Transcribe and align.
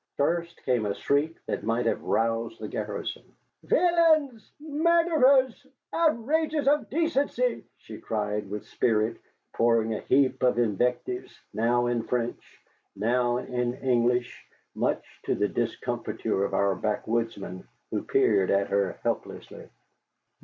First 0.17 0.63
came 0.63 0.87
a 0.87 0.95
shriek 0.95 1.35
that 1.45 1.63
might 1.63 1.85
have 1.85 2.01
roused 2.01 2.59
the 2.59 2.67
garrison. 2.67 3.21
"Villains! 3.63 4.49
Murderers! 4.59 5.67
Outragers 5.93 6.67
of 6.67 6.89
decency!" 6.89 7.63
she 7.77 7.99
cried 7.99 8.49
with 8.49 8.65
spirit, 8.65 9.17
pouring 9.53 9.93
a 9.93 9.99
heap 9.99 10.41
of 10.41 10.57
invectives, 10.57 11.39
now 11.53 11.85
in 11.85 12.01
French, 12.01 12.63
now 12.95 13.37
in 13.37 13.75
English, 13.75 14.43
much 14.73 15.05
to 15.25 15.35
the 15.35 15.47
discomfiture 15.47 16.45
of 16.45 16.55
our 16.55 16.73
backwoodsmen, 16.73 17.63
who 17.91 18.01
peered 18.01 18.49
at 18.49 18.69
her 18.69 18.99
helplessly. 19.03 19.69